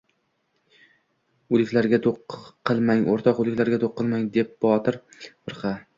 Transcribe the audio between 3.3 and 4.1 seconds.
o‘liklarga do‘q